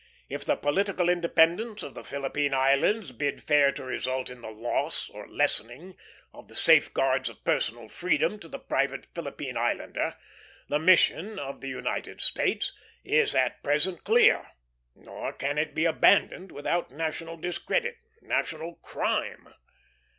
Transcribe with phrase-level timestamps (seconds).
[0.29, 5.07] If the political independence of the Philippine Islands bid fair to result in the loss,
[5.11, 5.95] or lessening,
[6.33, 10.15] of the safeguards of personal freedom to the private Philippine islander,
[10.67, 14.47] the mission of the United states is at present clear,
[14.95, 19.53] nor can it be abandoned without national discredit; nay, national crime.